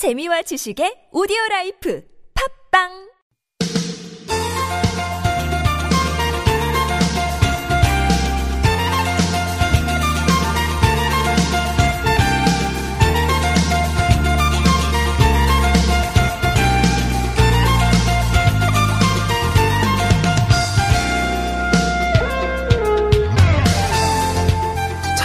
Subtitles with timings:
[0.00, 2.00] 재미와 지식의 오디오 라이프.
[2.32, 3.09] 팝빵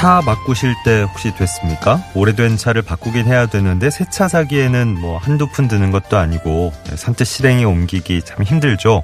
[0.06, 2.00] 차 바꾸실 때 혹시 됐습니까?
[2.14, 7.26] 오래된 차를 바꾸긴 해야 되는데 새 차 사기에는 뭐 한두 푼 드는 것도 아니고 선뜻
[7.26, 9.02] 실행에 옮기기 참 힘들죠.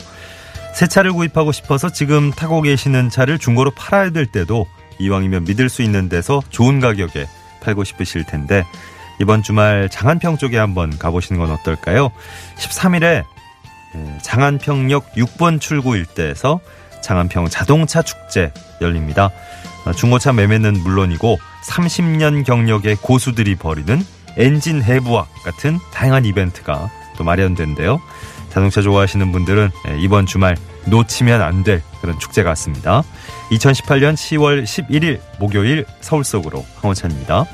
[0.76, 4.68] 새 차를 구입하고 싶어서 지금 타고 계시는 차를 중고로 팔아야 될 때도
[5.00, 7.26] 이왕이면 믿을 수 있는 데서 좋은 가격에
[7.64, 8.64] 팔고 싶으실 텐데
[9.20, 12.12] 이번 주말 장안평 쪽에 한번 가보시는 건 어떨까요?
[12.60, 13.24] 13일에
[14.22, 16.60] 장안평역 6번 출구 일대에서
[17.02, 19.32] 장안평 자동차 축제 열립니다.
[19.96, 24.06] 중고차 매매는 물론이고 30년 경력의 고수들이 벌이는
[24.38, 28.02] 엔진 해부학 같은 다양한 이벤트가 또 마련된대요.
[28.50, 33.04] 자동차 좋아하시는 분들은 이번 주말 놓치면 안 될 그런 축제 같습니다.
[33.52, 37.46] 2018년 10월 11일 목요일 서울 속으로 황원찬입니다.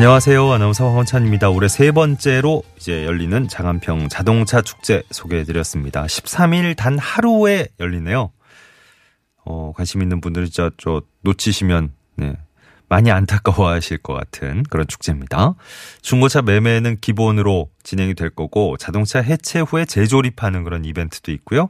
[0.00, 0.50] 안녕하세요.
[0.50, 1.50] 아나운서 황원찬입니다.
[1.50, 6.06] 올해 세 번째로 이제 열리는 장안평 자동차 축제 소개해드렸습니다.
[6.06, 8.32] 13일 단 하루에 열리네요.
[9.44, 12.34] 어, 관심 있는 분들은 진짜 저 놓치시면, 네.
[12.88, 15.52] 많이 안타까워하실 것 같은 그런 축제입니다.
[16.00, 21.68] 중고차 매매는 기본으로 진행이 될 거고 자동차 해체 후에 재조립하는 그런 이벤트도 있고요.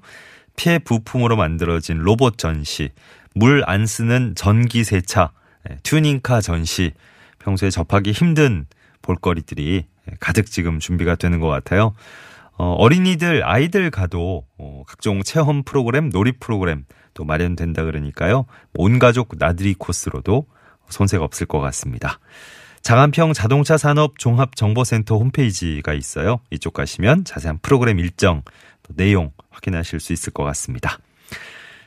[0.55, 2.91] 피해 부품으로 만들어진 로봇 전시,
[3.35, 5.33] 물 안 쓰는 전기 세차,
[5.69, 6.93] 네, 튜닝카 전시,
[7.41, 8.67] 평소에 접하기 힘든
[9.03, 9.87] 볼거리들이
[10.21, 11.95] 가득 지금 준비가 되는 것 같아요.
[12.57, 18.45] 어, 어린이들, 아이들 가도 어, 각종 체험 프로그램, 놀이 프로그램 또 마련된다 그러니까요.
[18.75, 20.47] 온 가족 나들이 코스로도
[20.91, 22.19] 손색 없을 것 같습니다.
[22.83, 26.41] 장안평 자동차 산업 종합 정보센터 홈페이지가 있어요.
[26.51, 28.43] 이쪽 가시면 자세한 프로그램 일정,
[28.83, 30.99] 또 내용 확인하실 수 있을 것 같습니다.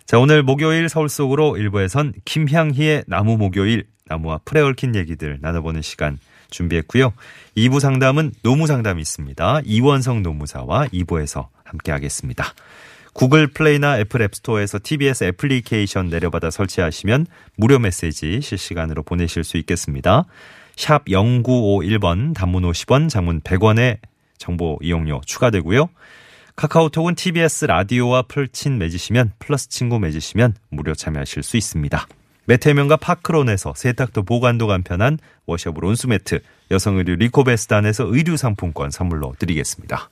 [0.05, 6.19] 자, 오늘 목요일 서울 속으로 일부에선 김향희의 나무 목요일 나무와 풀에 얽힌 얘기들 나눠보는 시간
[6.51, 7.13] 준비했고요.
[7.57, 9.61] 2부 상담은 노무 상담이 있습니다.
[9.65, 12.53] 이원성 노무사와 2부에서 함께하겠습니다.
[13.13, 20.25] 구글 플레이나 애플 앱스토어에서 TBS 애플리케이션 내려받아 설치하시면 무료 메시지 실시간으로 보내실 수 있겠습니다.
[20.75, 23.97] 샵 0951번 단문 50원 장문 100원의
[24.37, 25.89] 정보 이용료 추가되고요.
[26.55, 32.07] 카카오톡은 TBS 라디오와 풀친 맺으시면 플러스 친구 맺으시면 무료 참여하실 수 있습니다.
[32.45, 40.09] 메테면과 파크론에서 세탁도 보관도 간편한 워셔블 온수매트, 여성 의류 리코베스단에서 의류 상품권 선물로 드리겠습니다.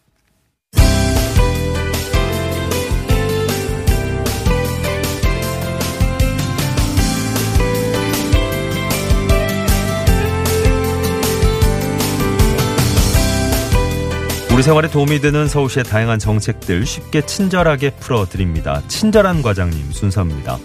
[14.54, 18.84] 우리 생활에 도움이 되는 서울시의 다양한 정책들 쉽게 친절하게 풀어드립니다.
[18.90, 20.60] 친절한 과장님 순서입니다.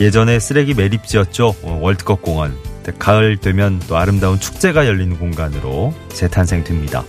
[0.00, 1.56] 예전에 쓰레기 매립지였죠.
[1.62, 2.56] 어, 월드컵 공원.
[2.98, 7.04] 가을 되면 또 아름다운 축제가 열리는 공간으로 재탄생됩니다.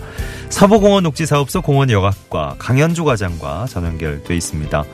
[0.50, 4.84] 서부공원 녹지사업소 공원 여학과 강현주 과장과 전화 연결돼 있습니다.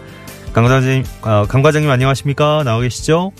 [0.52, 2.62] 강 과장님, 아, 강 과장님 안녕하십니까?
[2.64, 3.32] 나와 계시죠?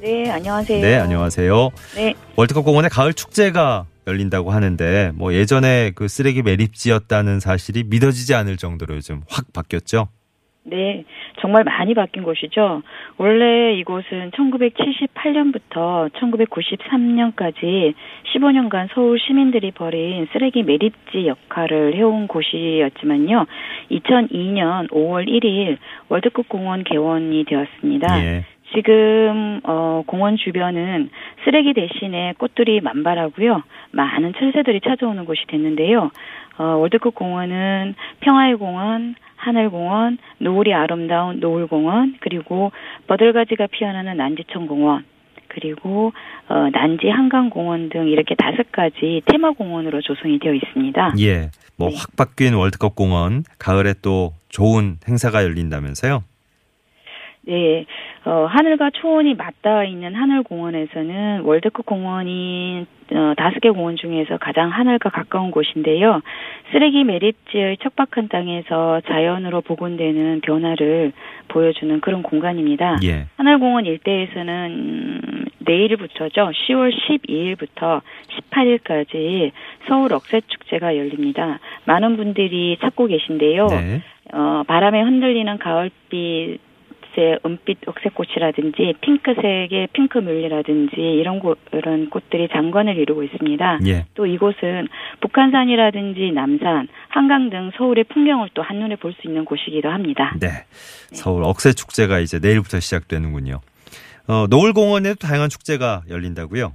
[0.00, 0.80] 네, 안녕하세요.
[0.80, 1.70] 네, 안녕하세요.
[1.96, 2.14] 네.
[2.36, 8.96] 월드컵 공원에 가을 축제가 열린다고 하는데 뭐 예전에 그 쓰레기 매립지였다는 사실이 믿어지지 않을 정도로
[8.96, 10.08] 요즘 확 바뀌었죠?
[10.68, 11.04] 네,
[11.40, 12.82] 정말 많이 바뀐 곳이죠.
[13.18, 17.94] 원래 이곳은 1978년부터 1993년까지
[18.34, 23.46] 15년간 서울 시민들이 벌인 쓰레기 매립지 역할을 해온 곳이었지만요.
[23.92, 25.78] 2002년 5월 1일
[26.08, 28.24] 월드컵 공원 개원이 되었습니다.
[28.24, 28.44] 예.
[28.74, 31.10] 지금 어 공원 주변은
[31.44, 33.62] 쓰레기 대신에 꽃들이 만발하고요.
[33.96, 36.10] 많은 철새들이 찾아오는 곳이 됐는데요.
[36.58, 42.72] 어 월드컵 공원은 평화의 공원, 하늘공원, 노을이 아름다운 노을공원, 그리고
[43.06, 45.04] 버들가지가 피어나는 난지천공원,
[45.48, 46.12] 그리고
[46.48, 51.14] 어, 난지 한강공원 등 이렇게 다섯 가지 테마 공원으로 조성이 되어 있습니다.
[51.20, 52.16] 예, 뭐확 네.
[52.16, 56.22] 바뀐 월드컵 공원, 가을에 또 좋은 행사가 열린다면서요?
[57.46, 57.86] 네,
[58.24, 65.10] 어, 하늘과 초원이 맞닿아 있는 하늘공원에서는 월드컵 공원인 어, 다섯 개 공원 중에서 가장 하늘과
[65.10, 66.22] 가까운 곳인데요.
[66.72, 71.12] 쓰레기 매립지의 척박한 땅에서 자연으로 복원되는 변화를
[71.46, 72.98] 보여주는 그런 공간입니다.
[73.04, 73.26] 예.
[73.36, 76.50] 하늘공원 일대에서는 음, 내일 부터죠.
[76.50, 78.00] 10월 12일부터
[78.50, 79.52] 18일까지
[79.86, 81.60] 서울 억새축제가 열립니다.
[81.84, 83.66] 많은 분들이 찾고 계신데요.
[83.68, 84.02] 네.
[84.32, 86.60] 어, 바람에 흔들리는 가을빛
[87.18, 93.80] 의 은빛 억새꽃이라든지 핑크색의 핑크뮬리라든지 이런 곳 이런 꽃들이 장관을 이루고 있습니다.
[93.86, 94.04] 예.
[94.14, 94.88] 또 이곳은
[95.20, 100.34] 북한산이라든지 남산, 한강 등 서울의 풍경을 또 한눈에 볼 수 있는 곳이기도 합니다.
[100.38, 100.48] 네.
[101.12, 103.60] 서울 억새 축제가 이제 내일부터 시작되는군요.
[104.28, 106.74] 어, 노을공원에도 다양한 축제가 열린다고요?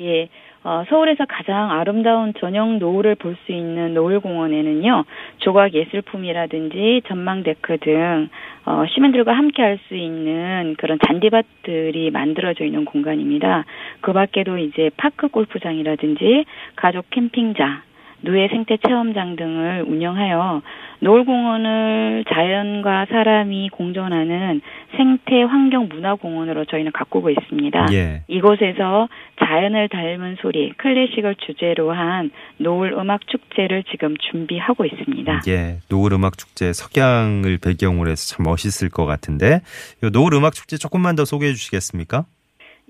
[0.00, 0.28] 예.
[0.64, 5.04] 어, 서울에서 가장 아름다운 저녁 노을을 볼 수 있는 노을공원에는요,
[5.38, 8.28] 조각 예술품이라든지 전망 데크 등,
[8.64, 13.64] 어, 시민들과 함께 할 수 있는 그런 잔디밭들이 만들어져 있는 공간입니다.
[14.00, 16.44] 그 밖에도 이제 파크 골프장이라든지
[16.76, 17.82] 가족 캠핑장,
[18.24, 20.62] 누에 생태 체험장 등을 운영하여
[21.00, 24.62] 노을공원을 자연과 사람이 공존하는
[24.96, 27.88] 생태 환경 문화공원으로 저희는 가꾸고 있습니다.
[27.92, 28.22] 예.
[28.28, 35.42] 이곳에서 자연을 닮은 소리, 클래식을 주제로 한 노을 음악 축제를 지금 준비하고 있습니다.
[35.48, 35.80] 예.
[35.90, 39.60] 노을 음악 축제 석양을 배경으로 해서 참 멋있을 것 같은데
[40.02, 42.24] 이 노을 음악 축제 조금만 더 소개해 주시겠습니까?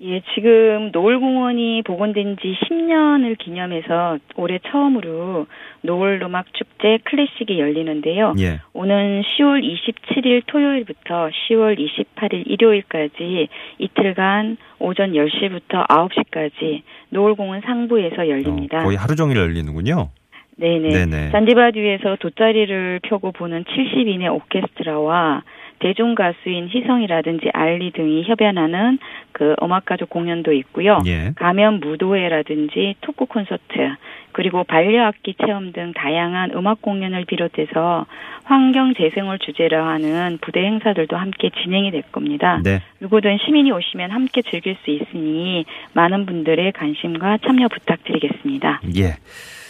[0.01, 5.47] 예, 지금 노을공원이 복원된 지 10년을 기념해서 올해 처음으로
[5.83, 8.33] 노을음악 축제 클래식이 열리는데요.
[8.39, 8.59] 예.
[8.73, 13.47] 오는 10월 27일 토요일부터 10월 28일 일요일까지
[13.77, 18.81] 이틀간 오전 10시부터 9시까지 노을공원 상부에서 열립니다.
[18.81, 20.09] 어, 거의 하루 종일 열리는군요.
[20.57, 20.89] 네네.
[20.89, 21.31] 네네.
[21.31, 25.43] 잔디밭 위에서 돗자리를 펴고 보는 70인의 오케스트라와
[25.79, 28.99] 대중 가수인 희성이라든지 알리 등이 협연하는
[29.31, 30.99] 그 음악 가족 공연도 있고요.
[31.05, 31.33] 예.
[31.35, 33.95] 가면 무도회라든지 토크 콘서트
[34.31, 38.05] 그리고 반려악기 체험 등 다양한 음악 공연을 비롯해서
[38.43, 42.59] 환경 재생을 주제로 하는 부대 행사들도 함께 진행이 될 겁니다.
[42.63, 42.81] 네.
[42.99, 48.81] 누구든 시민이 오시면 함께 즐길 수 있으니 많은 분들의 관심과 참여 부탁드리겠습니다.
[48.97, 49.15] 예.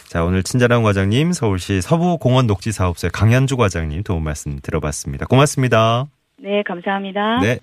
[0.08, 5.26] 자, 오늘 친절한 과장님, 서울시 서부공원 녹지사업소의 강현주 과장님 도움 말씀 들어봤습니다.
[5.26, 6.06] 고맙습니다.
[6.40, 7.40] 네, 감사합니다.
[7.40, 7.58] 네.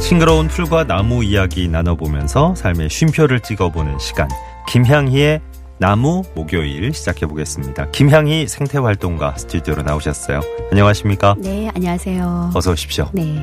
[0.00, 4.28] 싱그러운 풀과 나무 이야기 나눠보면서 삶의 쉼표를 찍어보는 시간.
[4.68, 5.40] 김향희의
[5.78, 7.90] 나무 목요일 시작해 보겠습니다.
[7.90, 10.40] 김향희 생태활동가 스튜디오로 나오셨어요.
[10.70, 11.36] 안녕하십니까?
[11.38, 12.52] 네, 안녕하세요.
[12.54, 13.10] 어서 오십시오.
[13.12, 13.38] 네.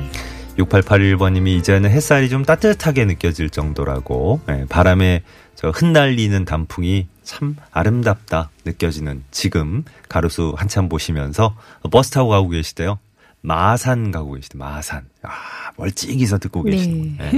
[0.58, 5.22] 6881번님이 이제는 햇살이 좀 따뜻하게 느껴질 정도라고 예, 바람에
[5.54, 11.56] 저 흩날리는 단풍이 참 아름답다 느껴지는 지금 가로수 한참 보시면서
[11.90, 12.98] 버스 타고 가고 계시대요.
[13.42, 15.06] 마산 가고 계시대 마산.
[15.22, 15.30] 아,
[15.76, 16.72] 멀찍이서 듣고 네.
[16.72, 17.18] 계시는.
[17.20, 17.30] 예.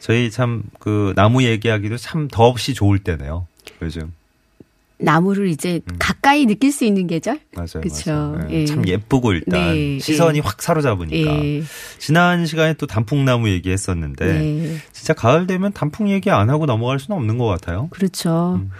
[0.00, 3.46] 저희 참 그 나무 얘기하기도 참 더없이 좋을 때네요.
[3.82, 4.12] 요즘.
[5.00, 5.96] 나무를 이제 음.
[5.98, 7.40] 가까이 느낄 수 있는 계절?
[7.54, 7.80] 맞아요.
[7.82, 8.10] 그쵸.
[8.10, 8.48] 맞아요.
[8.50, 8.66] 예, 예.
[8.66, 10.42] 참 예쁘고 일단 네, 시선이 예.
[10.42, 11.44] 확 사로잡으니까.
[11.44, 11.62] 예.
[11.98, 14.76] 지난 시간에 또 단풍나무 얘기했었는데 네.
[14.92, 17.88] 진짜 가을 되면 단풍 얘기 안 하고 넘어갈 수는 없는 것 같아요.
[17.90, 18.56] 그렇죠.
[18.60, 18.70] 음.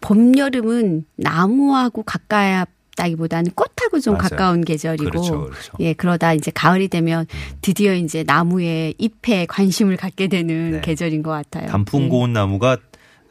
[0.00, 4.28] 봄, 여름은 나무하고 가까웠다기보다는 꽃하고 좀 맞아요.
[4.28, 5.10] 가까운 계절이고.
[5.10, 5.72] 그렇죠, 그렇죠.
[5.80, 7.26] 예, 그러다 이제 가을이 되면
[7.60, 10.80] 드디어 이제 나무의 잎에 관심을 갖게 되는 네.
[10.80, 11.68] 계절인 것 같아요.
[11.68, 12.08] 단풍 예.
[12.08, 12.78] 고운 나무가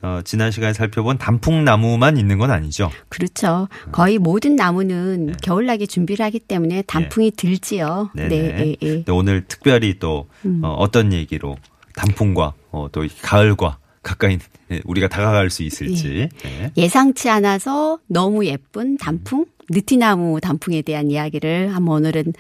[0.02, 2.90] 어, 지난 시간에 살펴본 단풍나무만 있는 건 아니죠.
[3.10, 3.68] 그렇죠.
[3.92, 5.34] 거의 모든 나무는 네.
[5.42, 8.12] 겨울나기 준비를 하기 때문에 단풍이 들지요.
[8.16, 8.30] 네네.
[8.30, 9.04] 네, 예, 예.
[9.12, 10.62] 오늘 특별히 또 음.
[10.64, 11.58] 어, 떤 얘기로
[11.96, 14.38] 단풍과 어, 또이 가을과 가까이
[14.72, 16.30] 예, 우리가 다가갈 수 있을지.
[16.44, 16.72] 네.
[16.78, 22.34] 예상치 않아서 너무 예쁜 단풍, 느티나무 단풍에 대한 이야기를 한번 오늘은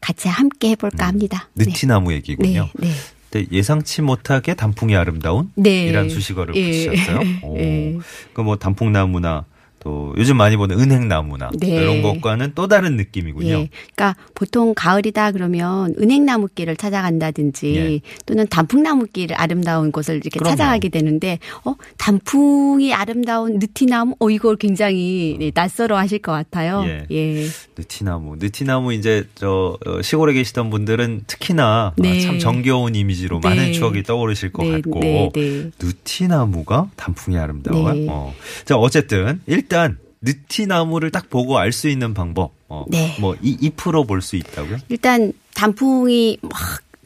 [0.00, 1.48] 같이 함께 해볼까 합니다.
[1.54, 1.64] 음.
[1.64, 2.16] 느티나무 네.
[2.16, 2.68] 얘기군요.
[2.74, 2.88] 네,
[3.30, 3.46] 네.
[3.52, 5.86] 예상치 못하게 단풍이 아름다운 네.
[5.86, 6.88] 이란 수식어를 예.
[6.88, 7.20] 붙이셨어요.
[7.42, 7.58] 오.
[7.58, 7.98] 예.
[8.32, 9.44] 그뭐 단풍나무나
[9.80, 11.68] 또 요즘 많이 보는 은행나무나 네.
[11.68, 13.48] 이런 것과는 또 다른 느낌이군요.
[13.48, 13.68] 예.
[13.94, 18.00] 그러니까 보통 가을이다 그러면 은행나무길을 찾아간다든지 예.
[18.26, 20.50] 또는 단풍나무길 아름다운 곳을 이렇게 그럼요.
[20.50, 26.84] 찾아가게 되는데 어 단풍이 아름다운 느티나무 어 이걸 굉장히 네, 낯설어 하실 것 같아요.
[26.86, 27.06] 예.
[27.10, 27.46] 예.
[27.76, 32.18] 느티나무, 느티나무 이제 저 어, 시골에 계시던 분들은 특히나 네.
[32.18, 33.48] 아, 참 정겨운 이미지로 네.
[33.48, 35.70] 많은 추억이 떠오르실 것 네, 같고 네, 네.
[35.80, 37.94] 느티나무가 단풍이 아름다워요.
[37.94, 38.06] 네.
[38.08, 38.34] 어.
[38.64, 43.16] 자 어쨌든 일단 느티나무를 딱 보고 알 수 있는 방법, 어, 네.
[43.20, 44.78] 뭐 이 잎으로 볼 수 있다고요?
[44.88, 46.52] 일단 단풍이 막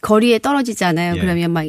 [0.00, 1.16] 거리에 떨어지잖아요.
[1.16, 1.21] 예.
[1.21, 1.66] 그러면 막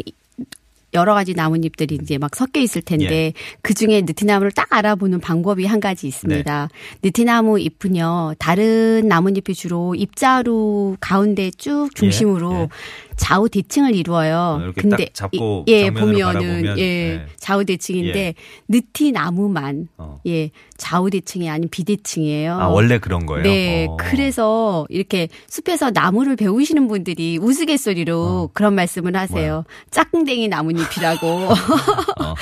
[0.93, 3.33] 여러 가지 나뭇잎들이 이제 막 섞여 있을 텐데
[3.63, 6.69] 그 중에 느티나무를 딱 알아보는 방법이 한 가지 있습니다.
[7.01, 12.67] 느티나무 잎은요 다른 나뭇잎이 주로 잎자루 가운데 쭉 중심으로 예.
[13.15, 14.57] 좌우 대칭을 이루어요.
[14.59, 17.25] 어, 이렇게 근데 딱 잡고 이- 예 보면은 바라보면, 예 예.
[17.37, 18.33] 좌우 대칭인데 예.
[18.67, 20.19] 느티나무만 어.
[20.27, 22.53] 예 좌우 대칭이 아닌 비대칭이에요.
[22.59, 23.43] 아 원래 그런 거예요.
[23.43, 23.97] 네, 어.
[23.97, 29.63] 그래서 이렇게 숲에서 나무를 배우시는 분들이 우스갯소리로 그런 말씀을 하세요.
[29.67, 29.71] 어.
[29.91, 31.27] 짝꿍댕이 나뭇잎이라고.
[32.19, 32.35] 어.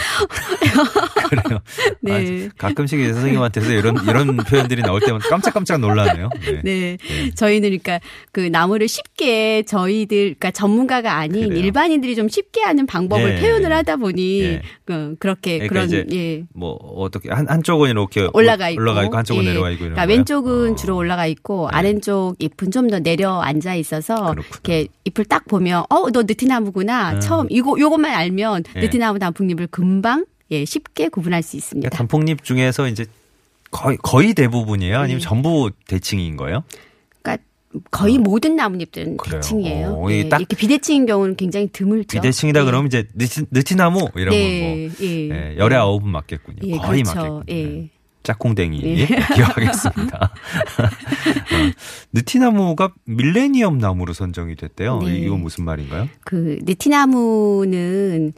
[1.29, 1.59] 그래요.
[2.01, 2.47] 네.
[2.47, 6.29] 아, 가끔씩 선생님한테서 이런 이런 표현들이 나올 때마다 깜짝깜짝 놀라네요.
[6.41, 6.61] 네.
[6.63, 6.97] 네.
[7.35, 7.99] 저희는 그러니까
[8.31, 11.63] 그 나무를 쉽게 저희들 그러니까 전문가가 아닌 그래요.
[11.63, 13.41] 일반인들이 좀 쉽게 하는 방법을 예.
[13.41, 14.61] 표현을 하다 보니 예.
[14.85, 16.43] 그, 그렇게 그러니까 그런 예.
[16.53, 19.47] 뭐 어떻게 한 한쪽은 이렇게 올라가 있고, 올라가 있고 한쪽은 예.
[19.49, 20.17] 내려와 있고 그러니까 거예요?
[20.17, 20.75] 왼쪽은 어.
[20.75, 21.77] 주로 올라가 있고 네.
[21.77, 24.47] 아래쪽 잎은 좀 더 내려 앉아 있어서 그렇구나.
[24.51, 27.19] 이렇게 잎을 딱 보면 어 너 느티나무구나 음.
[27.21, 28.81] 처음 이거 요것만 알면 예.
[28.81, 31.89] 느티나무 단풍잎을 금방 예 쉽게 구분할 수 있습니다.
[31.89, 33.05] 그러니까 단풍잎 중에서 이제
[33.71, 34.97] 거의 거의 대부분이에요.
[34.99, 35.23] 아니면 네.
[35.23, 36.63] 전부 대칭인 거예요?
[37.89, 39.39] 거의 모든 나뭇잎들은 그래요.
[39.39, 39.87] 대칭이에요.
[39.97, 42.19] 어, 이게 예, 딱 이렇게 비대칭인 경우는 굉장히 드물죠.
[42.19, 42.65] 비대칭이다 예.
[42.65, 45.27] 그러면 이제 느티, 느티나무 이런 네, 건 예.
[45.27, 46.57] 뭐 예, 열의 아홉은 맞겠군요.
[46.63, 47.19] 예, 거의 그렇죠.
[47.19, 47.43] 맞겠군요.
[47.49, 47.63] 예.
[47.63, 47.89] 네.
[48.23, 49.05] 짝꿍댕이 예.
[49.35, 50.17] 기억하겠습니다.
[50.21, 51.71] 어,
[52.13, 54.99] 느티나무가 밀레니엄 나무로 선정이 됐대요.
[55.01, 55.17] 네.
[55.19, 56.07] 이건 무슨 말인가요?
[56.23, 58.33] 그 느티나무는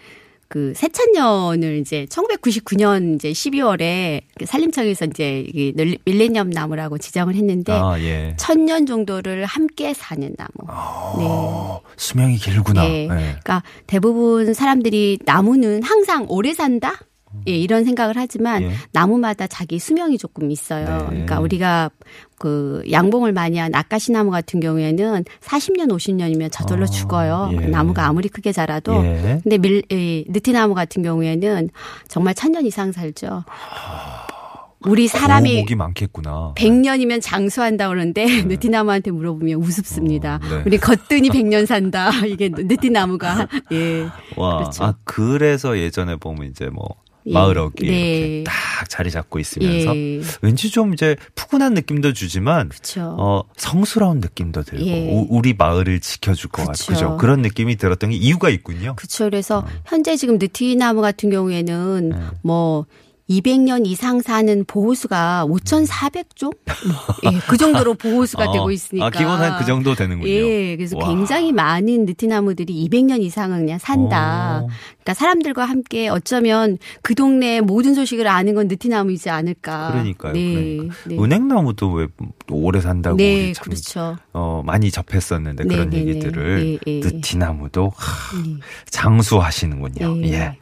[0.54, 5.74] 그 세천년을 이제 1999년 이제 12월에 그 산림청에서 이제
[6.06, 8.36] 밀레니엄 나무라고 지정을 했는데 아 예.
[8.38, 10.52] 천년 정도를 함께 사는 나무.
[11.18, 11.26] 네.
[11.28, 12.84] 어, 수명이 길구나.
[12.84, 13.04] 네.
[13.06, 13.08] 예.
[13.08, 17.00] 그러니까 대부분 사람들이 나무는 항상 오래 산다?
[17.48, 18.72] 예, 이런 생각을 하지만 예.
[18.92, 20.86] 나무마다 자기 수명이 조금 있어요.
[20.86, 21.06] 네.
[21.08, 21.90] 그러니까 우리가
[22.38, 27.50] 그 양봉을 많이 한 아까시나무 같은 경우에는 40년, 50년이면 저절로 아, 죽어요.
[27.54, 27.68] 예.
[27.68, 29.04] 나무가 아무리 크게 자라도.
[29.06, 29.40] 예.
[29.44, 31.70] 근데 밀, 이 느티나무 같은 경우에는
[32.08, 33.44] 정말 천 년 이상 살죠.
[34.86, 36.54] 우리 사람이 목이 많겠구나.
[36.56, 40.40] 100년이면 장수한다 그러는데 느티나무한테 물어보면 우습습니다.
[40.40, 40.48] 네.
[40.48, 40.64] 어, 네.
[40.66, 42.12] 우리 거뜬히 100년 산다.
[42.28, 44.08] 이게 느티나무가 예.
[44.36, 44.84] 와, 그렇죠.
[44.84, 46.88] 아 그래서 예전에 보면 이제 뭐
[47.26, 47.34] 예.
[47.34, 47.88] 마을어기 네.
[48.18, 50.22] 이렇게 딱 자리 잡고 있으면서 예.
[50.42, 53.16] 왠지 좀 이제 푸근한 느낌도 주지만 그렇죠.
[53.20, 55.10] 어 성스러운 느낌도 들고 예.
[55.12, 56.86] 우- 우리 마을을 지켜줄 것 그쵸.
[56.94, 58.96] 그죠 그런 느낌이 들었던 게 이유가 있군요.
[58.96, 59.26] 그렇죠.
[59.26, 62.18] 그래서 현재 지금 느티나무 같은 경우에는 어.
[62.18, 62.26] 네.
[62.42, 62.86] 뭐
[63.30, 66.56] 200년 이상 사는 보호수가 5,400종?
[67.26, 69.08] 예, 그 정도로 보호수가 어, 되고 있으니까.
[69.08, 70.30] 아 기본 한그 정도 되는군요.
[70.30, 71.08] 예, 그래서 와.
[71.08, 74.64] 굉장히 많은 느티나무들이 200년 이상은 그냥 산다.
[74.64, 74.68] 어.
[75.04, 79.92] 그러니까 사람들과 함께 어쩌면 그 동네 모든 소식을 아는 건 느티나무이지 않을까.
[79.92, 80.34] 그러니까요.
[80.34, 80.96] 네, 그러니까.
[81.06, 81.18] 네.
[81.18, 82.08] 은행나무도 왜
[82.50, 84.18] 오래 산다고 네, 참 그렇죠.
[84.34, 87.00] 어, 많이 접했었는데 그런 네, 네, 얘기들을 네, 네.
[87.00, 88.56] 느티나무도 하, 네.
[88.90, 90.16] 장수하시는군요.
[90.16, 90.34] 네.
[90.34, 90.58] 예.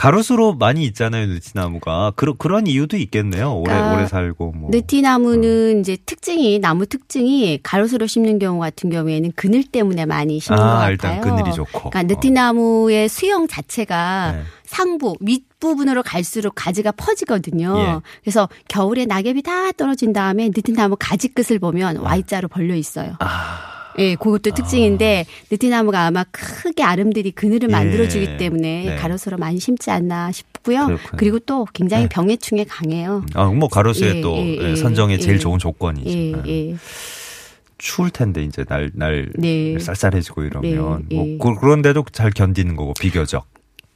[0.00, 2.12] 가로수로 많이 있잖아요, 느티나무가.
[2.16, 3.52] 그런 그런 이유도 있겠네요.
[3.52, 4.70] 오래 그러니까 오래 살고 뭐.
[4.72, 10.66] 느티나무는 이제 특징이 나무 특징이 가로수로 심는 경우 같은 경우에는 그늘 때문에 많이 심는 것
[10.66, 10.90] 아, 같아요.
[10.92, 11.90] 일단 그늘이 좋고.
[11.90, 14.42] 그러니까 느티나무의 수영 자체가 네.
[14.64, 17.74] 상부 밑부분으로 갈수록 가지가 퍼지거든요.
[17.78, 18.00] 예.
[18.22, 23.16] 그래서 겨울에 낙엽이 다 떨어진 다음에 느티나무 가지 끝을 보면 Y자로 벌려 있어요.
[23.18, 23.59] 아,
[23.98, 27.72] 예, 그것도 특징인데 느티나무가 아마 크게 아름드리 그늘을 예.
[27.72, 28.96] 만들어주기 때문에 네.
[28.96, 30.86] 가로수로 많이 심지 않나 싶고요.
[30.86, 31.16] 그렇군요.
[31.16, 32.08] 그리고 또 굉장히 네.
[32.08, 33.24] 병해충에 강해요.
[33.34, 35.38] 아, 뭐 가로수에 예, 또 예, 예, 예, 선정에 제일 예.
[35.38, 36.10] 좋은 조건이죠.
[36.10, 36.70] 예, 예.
[36.70, 36.76] 예.
[37.78, 39.78] 추울 텐데 이제 날날 네.
[39.78, 41.38] 쌀쌀해지고 이러면 네, 뭐 예.
[41.38, 43.46] 그, 그런데도 잘 견디는 거고 비교적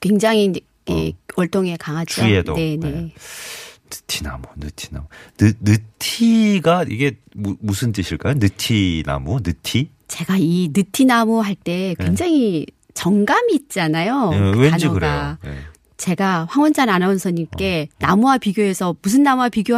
[0.00, 0.60] 굉장히 이제,
[0.90, 2.22] 예, 월동에 강하죠.
[2.22, 2.24] 어.
[2.24, 2.54] 추위에도.
[2.54, 3.12] 네, 네.
[3.90, 3.96] 네.
[3.96, 5.06] 느티나무, 느티나무.
[5.38, 8.34] 느, 느티가 이게 무, 무슨 뜻일까요?
[8.34, 9.90] 느티나무, 느티?
[10.08, 14.30] 제가 이 느티나무 할 때 굉장히 정감이 있잖아요.
[14.34, 15.38] 예, 그 왠지 단어가.
[15.40, 15.56] 그래요.
[15.56, 15.60] 예.
[15.96, 19.74] 제가 황원찬 아나운서님께 나무와 비교해서 무슨 나무와 비교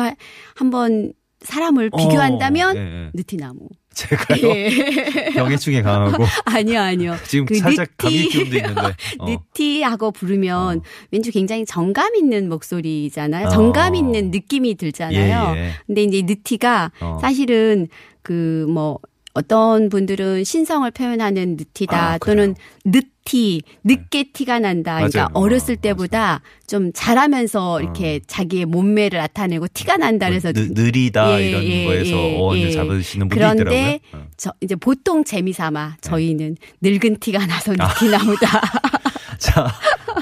[0.54, 3.10] 한번 사람을 비교한다면 어, 예, 예.
[3.14, 3.68] 느티나무.
[3.96, 5.30] 제가요 예.
[5.34, 7.16] 병해충에 강하고 아니요, 아니요.
[7.26, 8.80] 지금 그 살짝 느티- 감기 기운도 있는데.
[9.18, 9.26] 어.
[9.28, 10.82] 느티하고 부르면 어.
[11.10, 13.46] 왠지 굉장히 정감 있는 목소리잖아요.
[13.46, 13.50] 어.
[13.50, 15.54] 정감 있는 느낌이 들잖아요.
[15.56, 15.70] 예, 예.
[15.86, 17.18] 근데 이제 느티가 어.
[17.22, 17.88] 사실은
[18.22, 18.98] 그뭐
[19.36, 22.54] 어떤 분들은 신성을 표현하는 느티다 아, 또는
[22.86, 24.94] 느티, 늦게 티가 난다.
[24.94, 25.30] 그러니까 맞아요.
[25.34, 31.50] 어렸을 어, 때보다 좀 자라면서 이렇게 자기의 몸매를 나타내고 티가 난다 그래서 느, 느리다 예,
[31.50, 32.70] 이런 예, 거에서 예, 어원을 예.
[32.70, 34.22] 잡으시는 분도 그런데 있더라고요.
[34.24, 34.26] 어.
[34.38, 37.88] 저 이제 보통 재미삼아 저희는 늙은 티가 나서 아.
[37.88, 38.62] 느티나무다.
[39.38, 39.70] 자,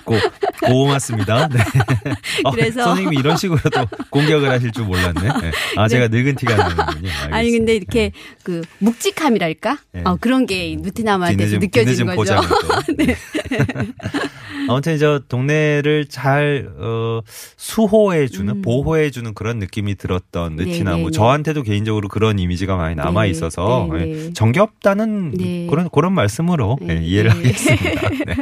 [0.04, 0.18] 꼭
[0.66, 1.48] 고맙습니다.
[1.48, 1.58] 네.
[2.44, 5.20] 어, 그래서- 선생님이 이런 식으로 또 공격을 하실 줄 몰랐네.
[5.20, 5.50] 네.
[5.76, 7.10] 아, 제가 늙은 티가 나는군요.
[7.30, 9.78] 아니 근데 이렇게 그 묵직함이랄까?
[9.92, 10.02] 네.
[10.04, 12.36] 어, 그런 게 누트나무한테서 뒤늦은- 느껴지는 거죠.
[12.36, 12.94] 또.
[14.68, 17.20] 아무튼 저 동네를 잘 어,
[17.56, 20.56] 수호해 주는 보호해 주는 그런 느낌이 들었던 음.
[20.56, 20.96] 네, 느티나무.
[20.98, 21.10] 네, 네.
[21.10, 24.32] 저한테도 개인적으로 그런 이미지가 많이 남아 있어서 네, 예, 네.
[24.32, 25.66] 정겹다는 네.
[25.68, 27.36] 그런 그런 말씀으로 예, 네, 이해를 네.
[27.36, 28.08] 하겠습니다.
[28.08, 28.36] 네.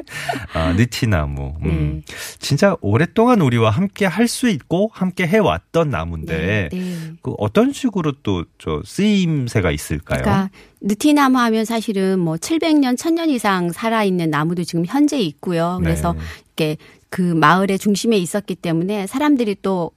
[0.54, 1.54] 아, 느티나무.
[1.64, 2.02] 음.
[2.12, 2.38] 네.
[2.38, 7.12] 진짜 오랫동안 우리와 함께 할 수 있고 함께 해왔던 나무인데 네, 네.
[7.22, 10.22] 그 어떤 식으로 또 저 쓰임새가 있을까요?
[10.22, 10.50] 그러니까
[10.80, 15.78] 느티나무 하면 사실은 뭐 700년, 1000년 이상 살아있는 나무도 지금 현재 있고요.
[15.82, 16.18] 그래서 네.
[16.46, 16.76] 이렇게
[17.10, 19.90] 그 마을의 중심에 있었기 때문에 사람들이 또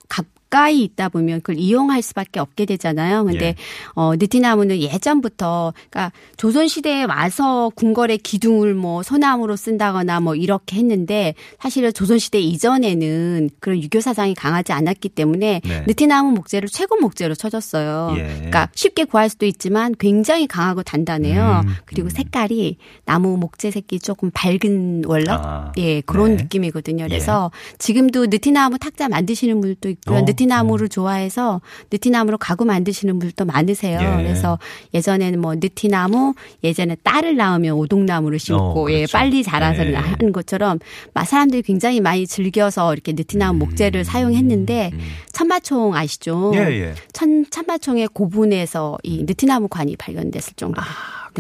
[0.50, 3.26] 가까이 있다 보면 그걸 이용할 수밖에 없게 되잖아요.
[3.26, 3.56] 근데 예.
[3.94, 11.34] 어 느티나무는 예전부터 그러니까 조선 시대에 와서 궁궐의 기둥을 뭐 소나무로 쓴다거나 뭐 이렇게 했는데
[11.60, 15.84] 사실은 조선 시대 이전에는 그런 유교 사상이 강하지 않았기 때문에 네.
[15.88, 18.14] 느티나무 목재를 최고 목재로 쳐줬어요.
[18.18, 18.24] 예.
[18.24, 21.64] 그러니까 쉽게 구할 수도 있지만 굉장히 강하고 단단해요.
[21.66, 22.10] 음, 그리고 음.
[22.10, 26.44] 색깔이 나무 목재 색이 조금 밝은 월럽 아, 예 그런 네.
[26.44, 27.06] 느낌이거든요.
[27.08, 30.20] 그래서 지금도 느티나무 탁자 만드시는 분들도 있고요.
[30.20, 31.62] 어, 느티나무를 좋아해서
[31.92, 34.00] 느티나무로 가구 만드시는 분들도 많으세요.
[34.02, 34.24] 예.
[34.24, 34.60] 그래서
[34.94, 39.12] 예전에는 뭐 느티나무 예전에 딸을 낳으면 오동나무를 심고 어, 예 그렇죠.
[39.18, 39.96] 빨리 자라서 예.
[39.96, 40.80] 하는 것처럼
[41.14, 45.00] 막 사람들이 굉장히 많이 즐겨서 이렇게 느티나무 목재를 사용했는데 음.
[45.32, 46.52] 천마총 아시죠?
[46.56, 46.94] 예, 예.
[47.14, 50.86] 천, 천마총의 고분에서 이 느티나무 관이 발견됐을 정도로.
[50.86, 50.92] 네,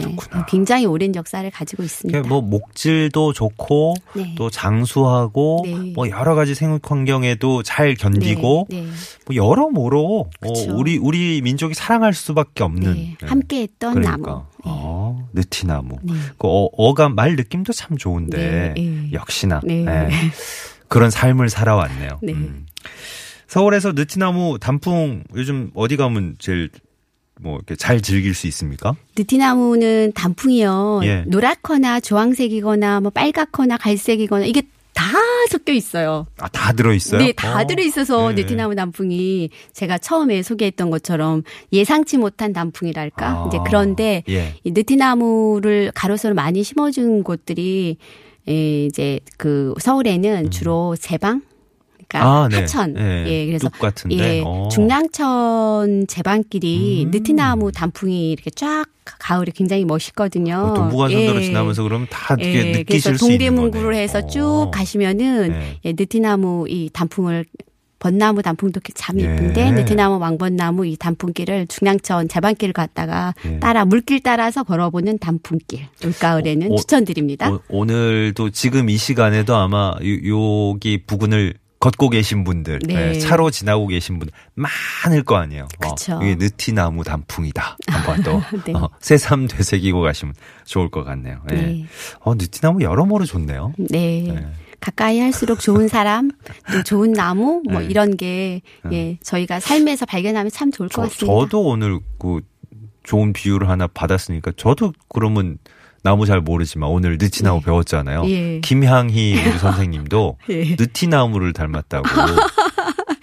[0.03, 0.45] 그렇구나.
[0.45, 2.17] 굉장히 오랜 역사를 가지고 있습니다.
[2.17, 4.35] 그게 뭐 목질도 좋고 네.
[4.37, 5.75] 또 장수하고 네.
[5.93, 8.87] 뭐 여러 가지 생육 환경에도 잘 견디고 네, 네.
[9.25, 10.75] 뭐 여러모로 어, 그쵸.
[10.75, 13.27] 우리 우리 민족이 사랑할 수밖에 없는 네, 네.
[13.27, 14.39] 함께했던 그러니까 나무.
[14.39, 14.61] 네.
[14.65, 15.97] 어, 느티나무.
[16.03, 16.13] 네.
[16.37, 19.11] 그 어, 어감 말 느낌도 참 좋은데 네, 네.
[19.13, 19.85] 역시나 네.
[19.85, 20.09] 예,
[20.87, 22.19] 그런 삶을 살아왔네요.
[22.21, 22.33] 네.
[22.33, 22.65] 음.
[23.47, 26.69] 서울에서 느티나무 단풍 요즘 어디 가면 제일
[27.41, 28.95] 뭐 이렇게 잘 즐길 수 있습니까?
[29.17, 31.01] 느티나무는 단풍이요.
[31.03, 31.23] 예.
[31.27, 34.63] 노랗거나 주황색이거나 뭐 빨갛거나 갈색이거나 이게
[34.93, 35.03] 다
[35.49, 36.25] 섞여 있어요.
[36.39, 37.19] 아, 다 들어 있어요?
[37.19, 38.41] 네, 다 들어 있어서 네.
[38.41, 43.27] 느티나무 단풍이 제가 처음에 소개했던 것처럼 예상치 못한 단풍이랄까.
[43.27, 44.55] 아, 이제 그런데 예.
[44.63, 47.97] 이 느티나무를 가로수로 많이 심어준 곳들이
[48.47, 51.41] 예, 이제 그 서울에는 주로 제방
[52.07, 52.43] 그러니까 음.
[52.43, 52.57] 아, 네.
[52.57, 52.95] 하천.
[52.97, 53.69] 예, 예, 그래서.
[54.11, 54.67] 예, 어.
[54.71, 57.11] 중랑천 제방길이 음.
[57.11, 60.55] 느티나무 단풍이 이렇게 쫙 가을에 굉장히 멋있거든요.
[60.55, 61.45] 어, 동부간선도로 예.
[61.45, 63.95] 지나면서 그러면 다 이렇게 예, 그래서 느끼실 수 있는 동대문구를.
[63.95, 64.27] 해서 어.
[64.27, 65.79] 쭉 가시면은 네.
[65.85, 67.45] 예, 느티나무 이 단풍을
[67.97, 69.71] 벚나무 단풍도 참 예쁜데 예.
[69.71, 73.59] 느티나무 왕벚나무 이 단풍길을 중랑천 제방길을 갔다가 예.
[73.59, 77.51] 따라 물길 따라서 걸어보는 단풍길 올가을에는 어, 어, 추천드립니다.
[77.51, 83.09] 오, 오늘도 지금 이 시간에도 아마 요, 여기 부근을 걷고 계신 분들, 네.
[83.09, 85.67] 예, 차로 지나고 계신 분들 많을 거 아니에요.
[85.79, 86.15] 그쵸.
[86.15, 87.77] 어, 이게 느티나무 단풍이다.
[87.87, 88.73] 한번 또 네.
[88.73, 90.33] 어, 새삼 되새기고 가시면
[90.65, 91.41] 좋을 것 같네요.
[91.51, 91.55] 예.
[91.55, 91.85] 네.
[92.21, 93.73] 어, 느티나무 여러모로 좋네요.
[93.77, 94.23] 네.
[94.27, 94.47] 네.
[94.79, 96.31] 가까이 할수록 좋은 사람,
[96.71, 97.87] 또 좋은 나무, 뭐 네.
[97.87, 98.61] 이런 게,
[98.91, 101.39] 예, 저희가 삶에서 발견하면 참 좋을 것 저, 같습니다.
[101.39, 102.41] 저도 오늘 그
[103.03, 105.57] 좋은 비유를 하나 받았으니까 저도 그러면
[106.05, 108.25] 나무 잘 모르지만 오늘 느티나무 배웠잖아요.
[108.27, 108.59] 예.
[108.61, 110.75] 김향희 우리 선생님도 예.
[110.79, 112.35] 느티나무를 닮았다고 예,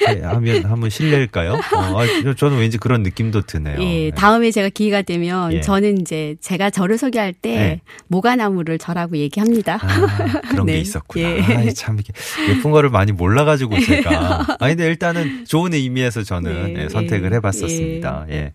[0.06, 1.52] 하면 한번 실례일까요?
[1.52, 3.76] 어, 아, 저는 왠지 그런 느낌도 드네요.
[3.80, 4.10] 예, 네.
[4.10, 5.60] 다음에 제가 기회가 되면 예.
[5.60, 7.80] 저는 이제 제가 저를 소개할 때 네.
[8.08, 9.78] 모가나무를 저라고 얘기합니다.
[9.80, 10.74] 아, 그런 네.
[10.74, 11.28] 게 있었구나.
[11.28, 11.40] 예.
[11.42, 12.12] 아이, 참 이게
[12.48, 14.56] 예쁜 거를 많이 몰라가지고 제가.
[14.60, 18.26] 아니 근데 일단은 좋은 의미에서 저는 네, 예, 선택을 예, 해봤었습니다.
[18.30, 18.52] 예.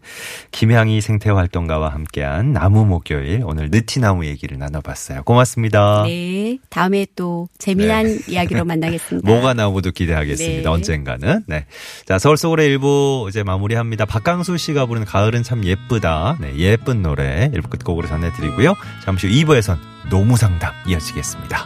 [0.52, 5.24] 김향희 생태활동가와 함께한 나무 목요일 오늘 느티나무 얘기를 나눠봤어요.
[5.24, 6.04] 고맙습니다.
[6.06, 8.20] 네, 다음에 또 재미난 네.
[8.28, 9.28] 이야기로 만나겠습니다.
[9.30, 10.62] 뭐가 나오도 기대하겠습니다.
[10.62, 10.68] 네.
[10.68, 11.37] 언젠가는.
[11.38, 11.66] 있지만, 네.
[12.06, 14.06] 자, 서울 서울의 일부 이제 마무리합니다.
[14.06, 16.38] 박강수 씨가 부른 가을은 참 예쁘다.
[16.40, 18.76] 네, 예쁜 노래 일부 끝곡으로 전해드리고요.
[19.04, 19.78] 잠시 후 2부에선
[20.10, 21.66] 노무상담 이어지겠습니다.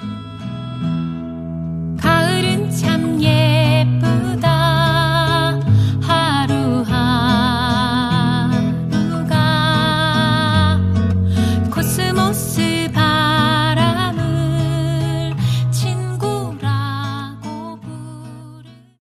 [2.00, 2.31] 가을